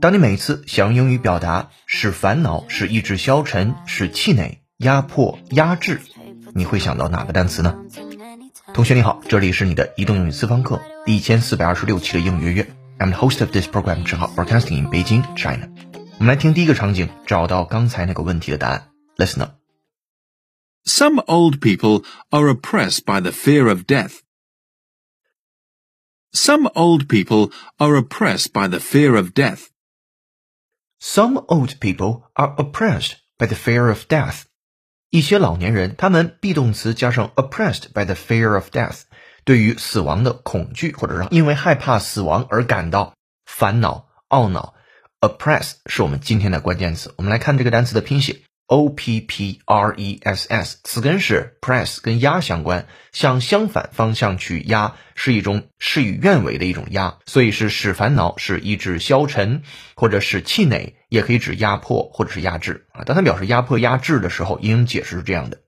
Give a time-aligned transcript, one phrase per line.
[0.00, 6.00] 当你每次想用英语表达是烦恼、是意志消沉、是气馁、压迫、压制，
[6.54, 7.78] 你会想到哪个单词呢？
[8.72, 12.74] 同学你好，这里是你的移动英语私房课第一千四百二十六期的英语约约。
[12.98, 15.68] I'm the host of this program，正好 broadcasting in Beijing, China。
[16.18, 18.88] 我们来听第一个场景，找到刚才那个问题的答案。
[19.16, 19.50] Listen up.
[20.84, 24.20] Some old people are oppressed by the fear of death.
[26.33, 29.67] Some old people are oppressed by the fear of death.
[30.99, 34.43] Some old people are oppressed by the fear of death.
[35.09, 39.03] 一些老年人，他们 be 动词加上 oppressed by the fear of death，
[39.45, 44.73] 对于死亡的恐惧，或者让因为害怕死亡而感到烦恼、懊恼。
[45.21, 47.13] oppress 是我们今天的关键词。
[47.17, 48.41] 我们来看这个单词的拼写。
[48.70, 59.64] O P P R E S S，词根是 press，跟压相关，向相反方向去压，是一种事与愿违的一种压，所以是使烦恼，使意志消沉，
[59.96, 63.02] 或者使气馁，也可以指压迫或者是压制啊。
[63.02, 65.58] 当它表示压迫、压制的时候，英解释是这样的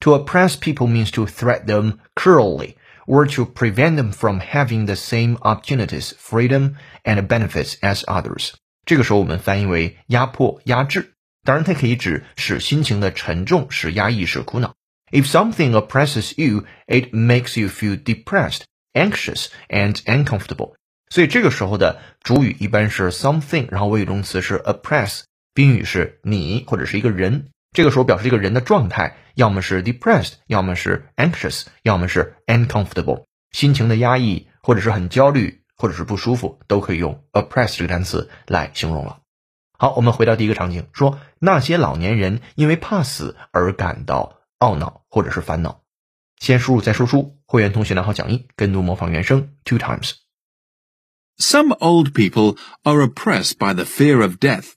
[0.00, 2.74] ：To oppress people means to threat them cruelly
[3.06, 8.50] or to prevent them from having the same opportunities, freedom and benefits as others。
[8.84, 11.14] 这个时候我们翻译为压迫、压制。
[11.42, 14.74] 当然，它可以指使心情的沉重，使压抑，使苦恼。
[15.10, 20.74] If something oppresses you, it makes you feel depressed, anxious, and uncomfortable.
[21.08, 25.22] 所以这个时候的主语一般是 something，然后谓语动词是 oppress，
[25.54, 27.48] 宾语是你或者是一个人。
[27.72, 39.19] 这个时候表示一个人的状态，要么是 depressed，要么是 anxious，要么是 uncomfortable，心情的压抑，或者是很焦虑，或者是不舒服，都可以用 oppress 这个单词来形容了。
[39.80, 45.82] 好，我们回到第一个场景，说那些老年人因为怕死而感到懊恼或者是烦恼。
[46.36, 50.16] 先输入再输出，会员同学拿好讲义，跟读模仿原声 two times。
[51.38, 54.72] Some old people are oppressed by the fear of death.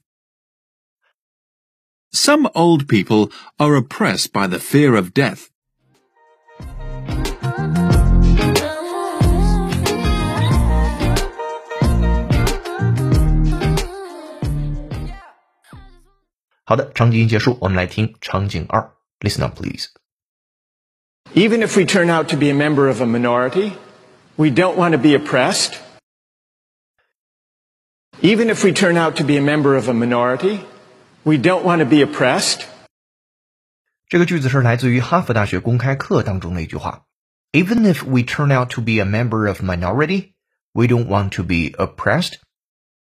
[2.10, 5.48] Some old people are oppressed by the fear of death.
[16.65, 18.91] 好的，场景一结束，我们来听场景二。
[19.19, 19.87] Listen up, please.
[21.33, 23.73] Even if we turn out to be a member of a minority,
[24.35, 25.73] we don't want to be oppressed.
[28.21, 30.59] Even if we turn out to be a member of a minority,
[31.23, 32.63] we don't want to be oppressed.
[34.07, 37.05] 这个句子是来自于哈佛大学公开课当中的一句话。
[37.51, 40.33] Even if we turn out to be a member of minority,
[40.73, 42.35] we don't want to be oppressed.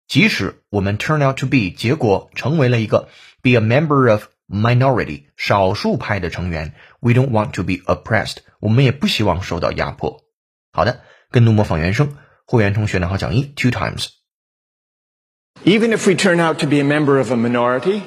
[0.08, 3.10] 即使 我们 turn out to be 结果成为了一个
[3.42, 10.24] be a member of minority 少数派的成员，we don't want to be oppressed，我们也不希望受到压迫。
[10.72, 11.02] 好的，
[11.32, 18.04] 跟读模仿原声，会员同学拿好讲义 two times。Even if we turn out to be a member of a minority,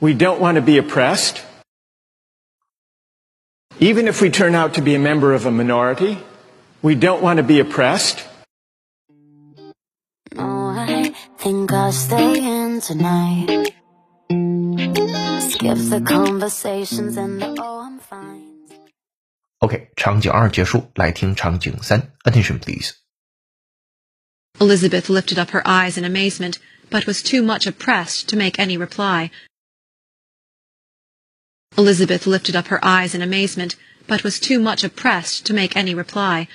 [0.00, 1.36] we don't want to be oppressed.
[3.78, 6.18] Even if we turn out to be a member of a minority,
[6.82, 8.22] we don't want to be oppressed.
[11.44, 13.74] think I'll stay in tonight.
[15.50, 18.46] Skip the conversations and the oh I'm fine.
[19.60, 22.12] OK，场景二结束，来听场景三。
[22.24, 22.94] Attention, please.
[24.58, 26.58] Elizabeth lifted up her eyes in amazement,
[26.90, 29.30] but was too much oppressed to make any reply.
[31.76, 35.94] Elizabeth lifted up her eyes in amazement, but was too much oppressed to make any
[35.94, 36.48] reply.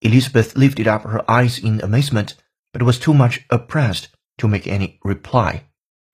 [0.00, 2.34] Elizabeth lifted up her eyes in amazement,
[2.73, 4.07] but was too much oppressed
[4.37, 5.61] to make any reply。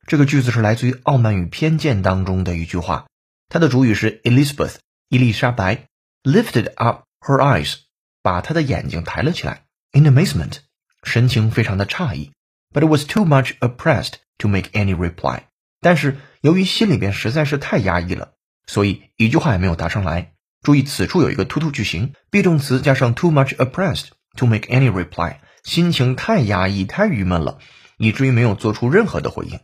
[0.05, 3.07] 这个句子是来自于《傲慢与偏见》当中的一句话，
[3.47, 4.75] 它的主语是 Elizabeth
[5.07, 5.87] 伊丽莎白
[6.23, 7.75] ，lifted up her eyes
[8.21, 9.63] 把她的眼睛抬了起来
[9.93, 10.57] ，in amazement
[11.03, 12.31] 神情非常的诧异
[12.73, 15.43] ，but it was too much oppressed to make any reply。
[15.79, 18.33] 但是由于心里边实在是太压抑了，
[18.67, 20.33] 所以一句话也没有答上来。
[20.61, 25.37] 注意此处有一个 to to 句型，be 动词加上 too much oppressed to make any reply。
[25.63, 27.59] 心情太压抑、太郁闷了，
[27.97, 29.59] 以至于没有做出任何的回应。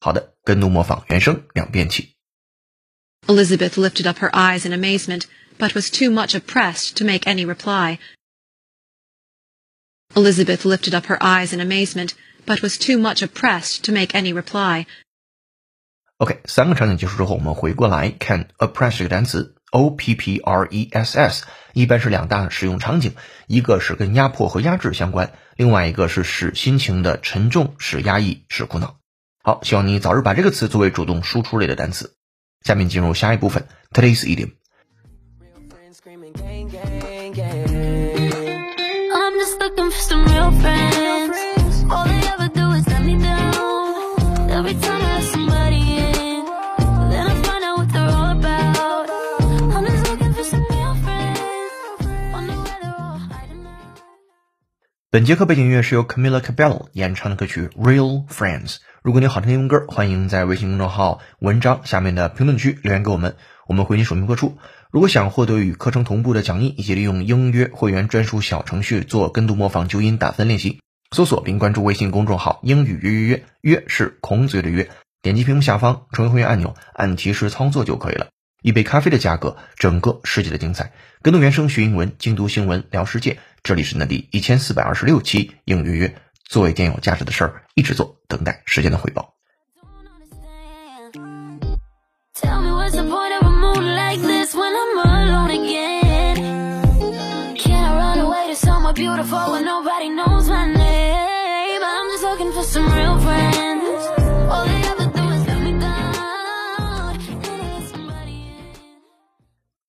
[0.00, 2.14] 好的，跟读模仿原声两遍起。
[3.26, 5.24] Elizabeth lifted up her eyes in amazement,
[5.58, 7.98] but was too much oppressed to make any reply.
[10.14, 12.12] Elizabeth lifted up her eyes in amazement,
[12.46, 14.86] but was too much oppressed to make any reply.
[16.16, 19.56] OK，三个场景结束之后，我们回过来看 oppress 这个单词。
[19.70, 23.14] O P P R E S S 一般是两大使用场景，
[23.46, 28.96] 一个是跟压迫和压制相关，另外一个是使心情的沉重、使压抑、使苦恼。
[29.42, 32.14] 好，希望你早日把这个词作为主动输出类的单词。
[32.62, 34.52] 下面进入下一部分，Today's idiom。
[55.18, 58.74] 本节课背景音乐是由 Camila Cabello 演唱的歌曲《Real Friends》。
[59.02, 63.34] 如果你好听英文歌，欢迎在微信公众号文章下面的评论区留言给我们，
[63.66, 64.58] 我们会你署名播出。
[64.92, 70.80] 如果想获得与课程同步的讲义，以及利用英约会员专属小程序做跟读模仿、纠音、打分练习，
[71.10, 74.88] 搜索并关注微信公众号“英语约约约”，约是孔子的约。
[75.20, 78.28] 点击屏幕下方成为会员按钮，按提示操作就可以了。
[78.62, 80.92] 一杯咖啡的价格，整个世界的精彩。
[81.22, 83.38] 跟读原声学英文，精读新闻聊世界。
[83.62, 86.14] 这里是那第一千四百二十六期英语约，
[86.44, 89.34] 做一件有价值的事儿，一直做，等待时间的回报。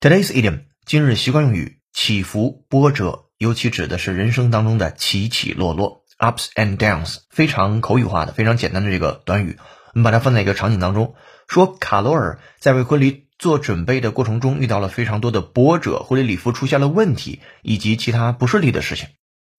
[0.01, 9.57] Today's idiom 今日习惯用语起伏波折，尤其指的是人生当中的起起落落 （ups and downs），非常口语化的、非常简单的这个短语。
[9.93, 11.15] 我们把它放在一个场景当中，
[11.47, 19.07] 说卡罗尔在为婚礼做准备的过程中遇到了非常多的波折，婚礼礼服出现了问题，以及其他不顺利的事情。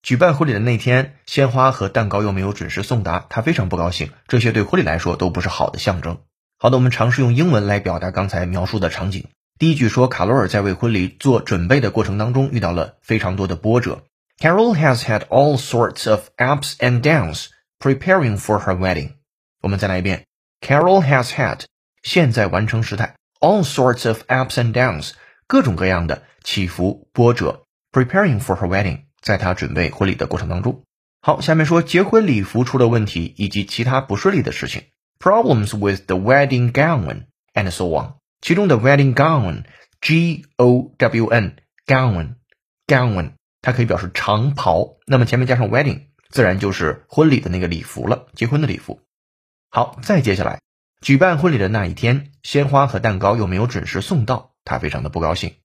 [0.03, 4.11] 举办婚礼的那天，鲜花和蛋糕又没有准时送达，他非常不高兴。
[4.29, 6.19] 这些对婚礼来说都不是好的象征。
[6.59, 9.29] 好的，我们尝试用英文来表达刚才描述的场景。
[9.61, 14.05] 第一句说，卡罗尔在为婚礼做准备的过程当中遇到了非常多的波折。
[14.39, 17.49] Carol has had all sorts of ups and downs
[17.79, 19.11] preparing for her wedding。
[19.61, 20.25] 我们再来一遍
[20.63, 21.65] ，Carol has had
[22.03, 25.11] 现在完成时态，all sorts of ups and downs
[25.47, 30.85] 各种各样的起伏波折，preparing for her wedding 在她准备婚礼的过程当中。
[31.21, 34.85] 好，下面说结婚礼服出了问题以及其他不顺利的事情
[35.19, 38.15] ，problems with the wedding gown and so on。
[38.42, 42.36] 其中的 wedding gown，G O W N gown
[42.88, 43.32] gown，
[43.62, 49.02] 它可以表示长袍，那么前面加上 wedding，自然就是婚礼的那个礼服了，结婚的礼服。
[49.70, 50.62] 好，再接下来，
[51.02, 55.56] 举办婚礼的那一天，鲜花和蛋糕又没有准时送到，他非常的不高兴。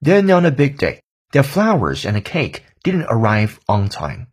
[0.00, 1.00] Then on the big day,
[1.30, 4.26] the flowers and the cake didn't arrive on time。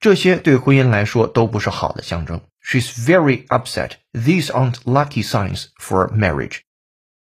[0.00, 2.40] 这些对婚姻来说都不是好的象征。
[2.62, 3.92] She's very upset.
[4.12, 6.60] These aren't lucky signs for marriage.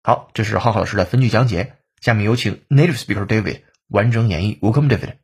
[0.07, 1.77] 好，这是浩浩老师的分句讲解。
[2.01, 4.59] 下面有请 native speaker David 完整演绎。
[4.59, 5.15] Welcome, David.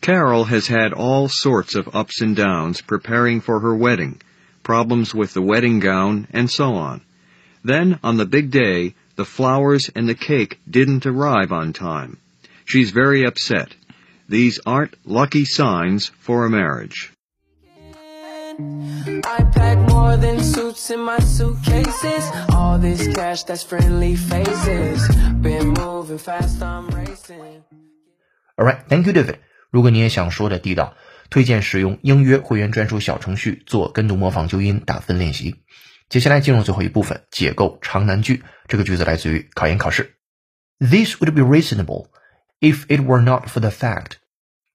[0.00, 4.20] Carol has had all sorts of ups and downs preparing for her wedding,
[4.62, 7.00] problems with the wedding gown, and so on.
[7.64, 12.18] Then, on the big day, the flowers and the cake didn't arrive on time.
[12.66, 13.74] She's very upset.
[14.28, 17.10] These aren't lucky signs for a marriage.
[18.58, 22.24] I pack more than suits in my suitcases.
[22.50, 25.08] All this cash, that's friendly faces.
[25.40, 27.62] Been moving fast, I'm racing.
[28.58, 29.36] Alright, thank you, David.
[29.70, 30.94] 如果你也想说的地道，
[31.30, 35.62] 推荐使用英约会员专属小程序做跟读模仿纠音打分练习。
[36.08, 38.42] 接下来进入最后一部分，解构长难句。
[38.66, 40.16] 这个句子来自于考研考试。
[40.80, 42.08] This would be reasonable
[42.60, 44.16] if it were not for the fact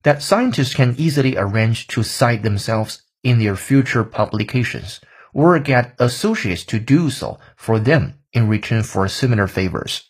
[0.04, 4.99] that scientists can easily arrange to cite themselves in their future publications
[5.33, 10.03] or get associates to do so for them in return for similar favors.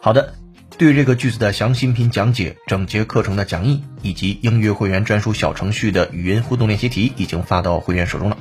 [0.00, 0.34] 好的，
[0.78, 8.36] 对于这个句子的详细音频讲解、整节课程的讲义以及英约会员专属小程序的语音互动练习题已经发到会员手中了。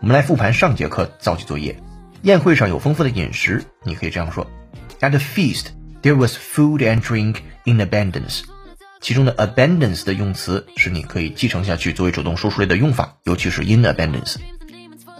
[0.00, 1.80] 我们来复盘上节课造句作业。
[2.22, 4.46] 宴会上有丰富的饮食，你可以这样说
[5.00, 5.66] ：At the feast,
[6.02, 8.42] there was food and drink in abundance.
[9.00, 14.36] 其中的 abundance 的用词是你可以继承下去作为主动说出类的用法，尤其是 in abundance。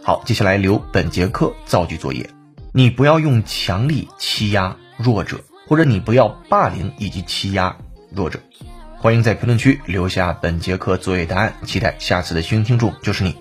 [0.02, 2.28] 好，接下来留本节课造句作业。
[2.72, 7.76] 你不要用强力欺压弱者，或者你不要霸凌以及欺压
[8.10, 8.40] 弱者。
[8.98, 13.36] 欢迎在评论区留下本节课作业答案，期待下次的幸运听众就是你。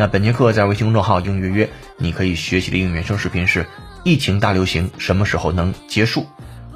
[0.00, 1.68] 那本节课在微信公众号“应约约”，
[2.00, 3.66] 你可以学习的英语原声视频是
[4.02, 6.26] “疫情大流行什么时候能结束”。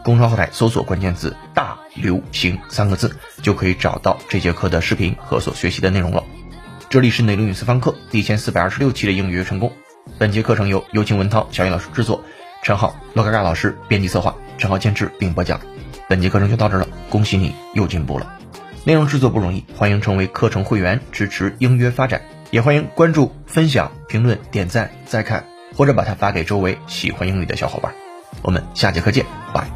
[0.05, 6.23] 公众号后台搜索关键字“大流行”三个字，就可以找到这节课的视频和所学习的内容了。
[6.91, 9.73] 这里是内容与私房课第一千四百二十六期的英语约成功。
[10.19, 12.23] 本节课程由有请文涛、小雨老师制作，
[12.63, 15.59] 陈浩、罗嘎嘎老师编辑策划，陈浩监制并播讲。
[16.11, 18.39] 本节课程就到这了，恭喜你又进步了。
[18.85, 22.21] 内容制作不容易，欢迎成为课程会员，支持英约发展。
[22.55, 25.45] 也欢迎关注、分享、评论、点赞、再看，
[25.77, 27.93] 或者把它发给周围喜欢英语的小伙伴。
[28.43, 29.69] 我们下节课见，拜。